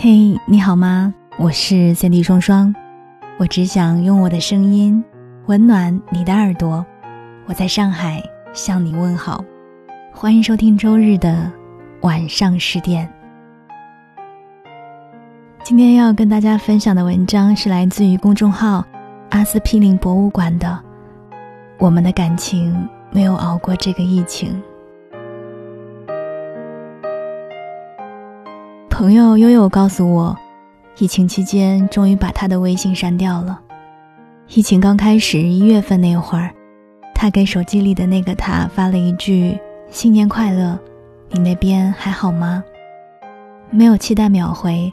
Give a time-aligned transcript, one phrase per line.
[0.00, 1.12] 嘿，你好吗？
[1.40, 2.72] 我是三 D 双双，
[3.36, 5.02] 我只想用我的声音
[5.46, 6.86] 温暖你的耳朵。
[7.46, 8.22] 我在上海
[8.52, 9.44] 向你问好，
[10.12, 11.50] 欢迎收听周日的
[12.02, 13.12] 晚上十点。
[15.64, 18.86] 今天要跟大家分享的文章是来自于公众号
[19.30, 20.78] “阿司匹林博物馆”的。
[21.76, 24.62] 我们的感情没有熬过这个疫情。
[28.98, 30.36] 朋友悠悠告诉我，
[30.98, 33.60] 疫情期间终于把他的微信删掉了。
[34.48, 36.52] 疫情刚开始一月份那会儿，
[37.14, 39.56] 他给手机里的那个他发了一句
[39.88, 40.76] “新年快乐，
[41.30, 42.64] 你那边还好吗？”
[43.70, 44.92] 没有期待秒回，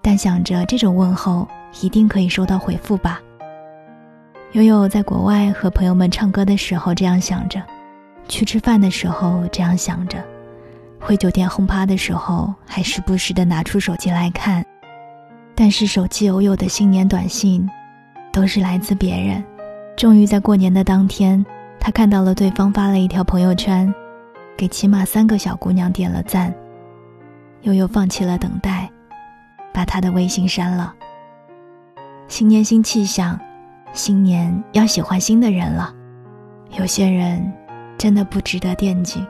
[0.00, 1.46] 但想着这种问候
[1.82, 3.20] 一定可以收到回复吧。
[4.52, 7.62] 悠悠在国外和朋友们唱歌的时候这样想着，
[8.26, 10.16] 去吃饭的时候这样想着。
[11.00, 14.64] 回酒店轰趴的时候，还时不时的拿出手机来看，
[15.54, 17.68] 但是手机偶有的新年短信，
[18.32, 19.44] 都是来自别人。
[19.96, 21.44] 终于在过年的当天，
[21.78, 23.92] 他看到了对方发了一条朋友圈，
[24.56, 26.52] 给起码三个小姑娘点了赞。
[27.62, 28.90] 悠悠放弃了等待，
[29.72, 30.94] 把他的微信删了。
[32.28, 33.38] 新年新气象，
[33.92, 35.94] 新年要喜欢新的人了。
[36.78, 37.52] 有些人，
[37.96, 39.24] 真的不值得惦记。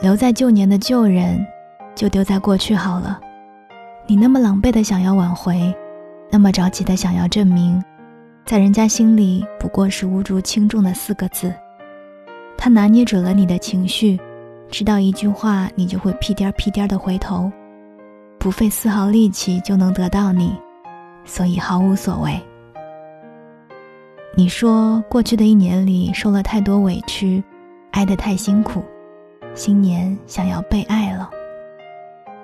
[0.00, 1.44] 留在旧年的旧人，
[1.94, 3.20] 就丢在过去好了。
[4.06, 5.74] 你那么狼狈的想要挽回，
[6.30, 7.82] 那么着急的想要证明，
[8.44, 11.52] 在人家心里不过是无足轻重的四个字。
[12.58, 14.18] 他拿捏准了你的情绪，
[14.70, 17.50] 知道一句话你就会屁颠儿屁颠儿的回头，
[18.38, 20.52] 不费丝毫力气就能得到你，
[21.24, 22.38] 所以毫无所谓。
[24.36, 27.42] 你说过去的一年里受了太多委屈，
[27.92, 28.82] 爱得太辛苦。
[29.54, 31.30] 新年想要被爱了，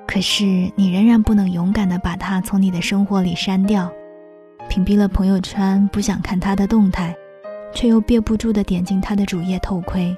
[0.06, 0.44] 可是
[0.76, 3.90] 你仍然不能勇敢的把他从你的生活里删掉，
[4.68, 7.14] 屏蔽了朋友圈，不想看他的动态，
[7.72, 10.16] 却又憋不住的点进他的主页偷窥。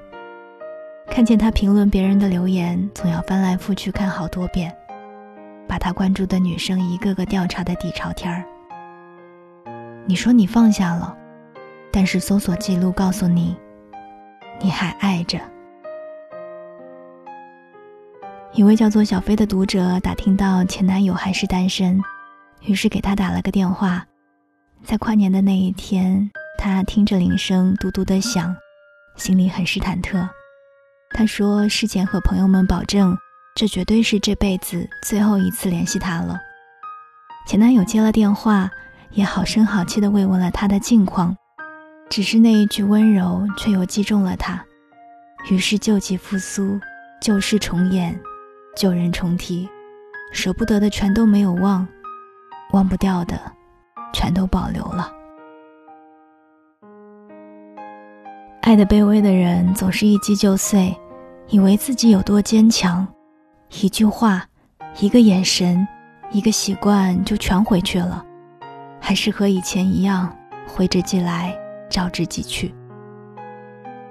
[1.06, 4.71] 看见他评论别人的留言，总要翻来覆去看好多遍，
[5.67, 8.44] 把他关注的女生一个个调查的底朝天儿。
[10.05, 11.17] 你说你放下了，
[11.91, 13.56] 但是搜索记录告诉你，
[14.61, 15.38] 你还爱着。
[18.55, 21.99] 一位叫做小飞的读者打听到前男友还是单身，
[22.61, 24.05] 于是给他打了个电话。
[24.85, 28.55] 在跨年的那一天，他听着铃声嘟嘟的响，
[29.17, 30.29] 心里很是忐忑。
[31.12, 33.17] 他说事前和朋友们保证，
[33.57, 36.39] 这绝对是这辈子最后一次联系他了。
[37.47, 38.71] 前男友接了电话，
[39.12, 41.35] 也好声好气地慰问了他的近况，
[42.11, 44.62] 只是那一句温柔却又击中了他，
[45.49, 46.79] 于是旧疾复苏，
[47.23, 48.21] 旧事重演。
[48.75, 49.69] 旧人重提，
[50.33, 51.87] 舍不得的全都没有忘，
[52.72, 53.38] 忘不掉的，
[54.12, 55.12] 全都保留了。
[58.62, 60.97] 爱的卑微的人总是一击就碎，
[61.49, 63.06] 以为自己有多坚强，
[63.82, 64.47] 一句话，
[65.00, 65.87] 一个眼神，
[66.31, 68.25] 一个习惯就全回去了，
[69.00, 70.34] 还是和以前一样，
[70.66, 71.55] 挥之即来，
[71.91, 72.75] 招之即去。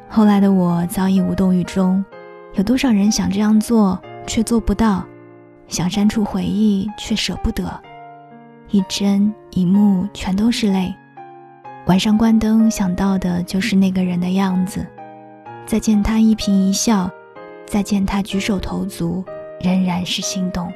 [0.08, 2.04] 后来的我早已无动于衷，
[2.54, 4.00] 有多少人想这样做？
[4.28, 5.06] 却做不到，
[5.68, 7.64] 想删除回忆却舍不得，
[8.70, 10.94] 一帧一幕全都是泪。
[11.88, 14.86] 晚上关灯想到的就是那个人的样子，
[15.66, 17.10] 再见他一颦一笑，
[17.66, 19.24] 再见他举手投足，
[19.60, 20.72] 仍然是心动。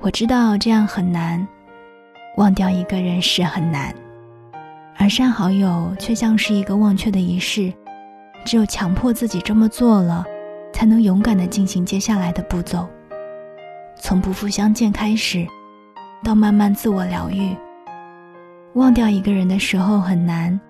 [0.00, 1.46] 我知道这样很难，
[2.36, 3.94] 忘掉一个人是很难，
[4.98, 7.72] 而删好友却像是一个忘却的仪式，
[8.44, 10.24] 只有强迫自己这么做了。
[10.76, 12.86] 才能勇敢地进行接下来的步骤。
[13.98, 15.46] 从不复相见开始，
[16.22, 17.56] 到慢慢自我疗愈。
[18.74, 20.60] 忘掉一个人的时候很难，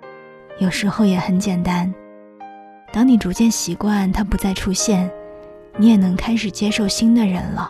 [0.60, 1.92] 有时候也很简单。
[2.92, 5.10] 当你逐渐习惯他不再出现，
[5.76, 7.68] 你也能开始接受新的人了。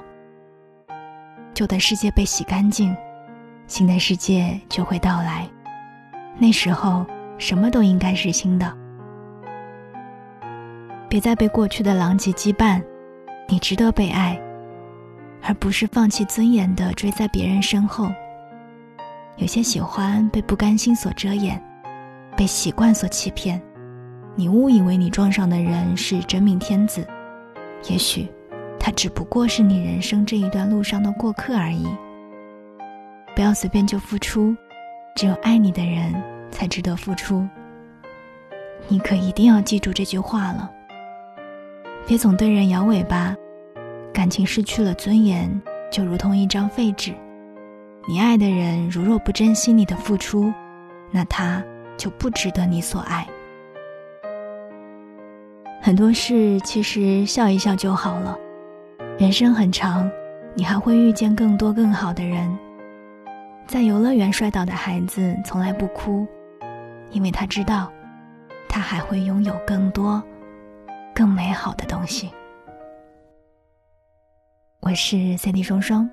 [1.55, 2.95] 旧的世界被洗干净，
[3.67, 5.49] 新的世界就会到来。
[6.37, 7.07] 那时候，
[7.39, 8.71] 什么都应该是新的。
[11.09, 12.83] 别再被过去的狼藉羁绊，
[13.49, 14.41] 你值得被爱，
[15.43, 18.11] 而不是放弃尊严的追在别人身后。
[19.37, 21.63] 有些喜欢被不甘心所遮掩，
[22.37, 23.61] 被习惯所欺骗。
[24.35, 27.07] 你误以为你撞上的人是真命天子，
[27.89, 28.29] 也许
[28.79, 31.87] 他只不过是你人生这一段路上的过客而已。
[33.35, 34.57] 不要随便就付出，
[35.15, 36.13] 只有爱你的人
[36.51, 37.47] 才值得付出。
[38.89, 40.71] 你可一定要记住这句话了。
[42.07, 43.35] 别总对人摇尾巴，
[44.13, 45.51] 感情失去了尊严，
[45.91, 47.13] 就如同一张废纸。
[48.09, 50.53] 你爱的人如若不珍惜你的付出，
[51.11, 51.61] 那他
[51.97, 53.27] 就不值得你所爱。
[55.83, 58.39] 很多事其实笑一笑就好了。
[59.19, 60.09] 人生很长，
[60.55, 62.57] 你还会遇见更多更好的人。
[63.67, 66.25] 在游乐园摔倒的孩子从来不哭，
[67.11, 67.91] 因为他知道，
[68.69, 70.23] 他还会拥有更多、
[71.17, 72.31] 更美好的东西。
[74.81, 76.07] 我是 CD 双双，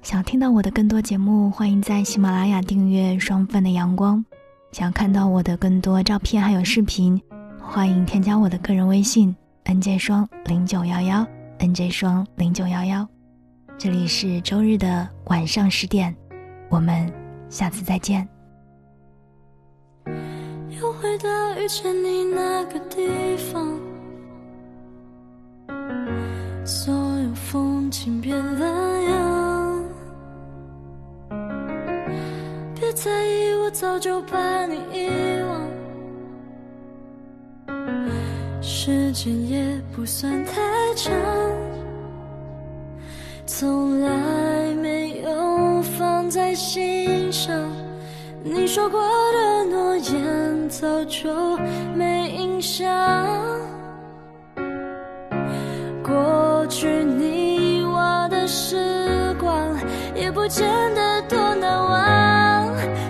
[0.00, 4.24] 想听到我的更多节目，欢迎在喜马拉雅订阅“双份的阳光”。
[4.72, 7.20] 想看到我的更多照片还有视频，
[7.60, 9.36] 欢迎添加我的个人微信
[9.66, 11.26] ：nj 双零九幺幺
[11.58, 13.06] ，nj 双零九幺幺。
[13.76, 16.16] 这里是周日的晚上十点，
[16.70, 17.12] 我们
[17.50, 18.26] 下次再见。
[20.80, 23.85] 又回到遇见你那个地方。
[28.06, 29.84] 风景变了样，
[32.72, 35.10] 别在意，我早就把你遗
[35.42, 35.60] 忘。
[38.62, 40.52] 时间也不算太
[40.94, 41.12] 长，
[43.44, 47.52] 从来没有放在心上。
[48.44, 49.00] 你说过
[49.32, 51.58] 的诺言，早就
[51.96, 52.86] 没印象。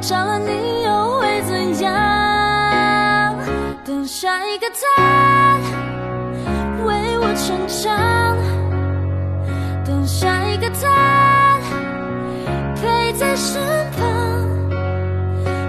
[0.06, 3.36] 少了你又会怎样？
[3.84, 5.58] 等下一个他
[6.84, 8.38] 为我成长，
[9.84, 11.58] 等下一个他
[12.76, 13.60] 陪在身
[13.98, 14.06] 旁。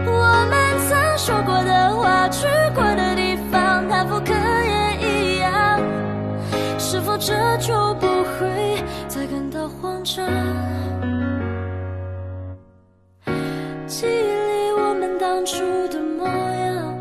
[0.05, 2.45] 我们曾说过的话，去
[2.75, 5.81] 过的地方，他复刻也一样。
[6.77, 10.23] 是否这就不会再感到慌张？
[13.99, 15.57] 记忆里我们当初
[15.87, 16.95] 的模样，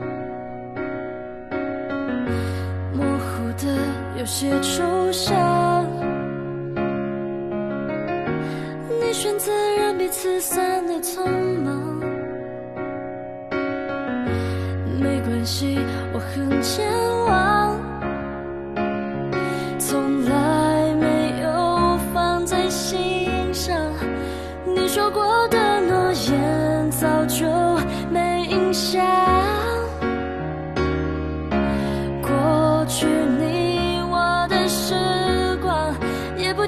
[2.95, 3.69] 模糊的
[4.19, 5.87] 有些抽象。
[8.99, 11.29] 你选择让彼此散得匆
[11.63, 12.01] 忙，
[14.99, 15.79] 没关系，
[16.15, 16.91] 我很健
[17.27, 17.79] 忘。
[19.79, 20.36] 从来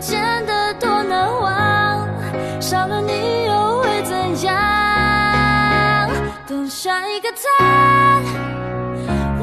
[0.01, 2.09] 真的多难忘，
[2.61, 6.09] 少了你又会怎样？
[6.47, 8.21] 等下一个他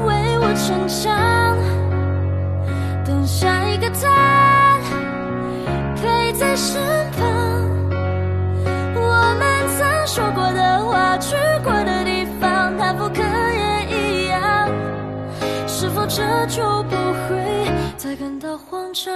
[0.06, 1.58] 为我成长，
[3.04, 4.78] 等下一个他
[5.96, 6.80] 陪在身
[7.12, 7.20] 旁。
[8.94, 14.70] 我们曾说过的话，去过的地方，他复刻也一样。
[15.66, 19.14] 是否这就不会再感到慌张？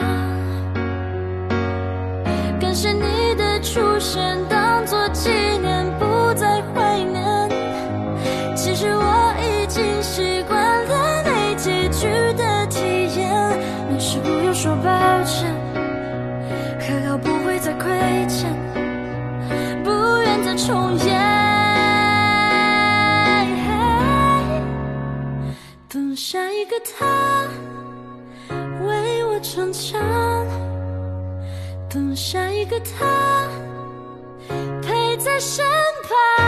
[2.83, 5.29] 是你的出现，当作纪
[5.61, 7.47] 念，不再怀念。
[8.57, 12.81] 其实我已经习惯了没结局的体
[13.21, 13.31] 验，
[13.91, 14.91] 没事不用说抱
[15.25, 15.55] 歉，
[16.81, 17.87] 还好不会再亏
[18.27, 18.49] 欠，
[19.85, 19.91] 不
[20.23, 21.21] 愿再重演。
[25.87, 27.05] 等下一个他
[28.87, 30.01] 为我逞强，
[31.93, 33.49] 等下一个他
[34.81, 35.65] 陪在身
[36.05, 36.40] 旁。